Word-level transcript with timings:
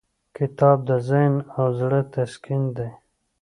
کتاب 0.37 0.77
د 0.89 0.91
ذهن 1.09 1.33
او 1.57 1.65
زړه 1.79 1.99
تسکین 2.13 2.63
دی. 2.77 2.89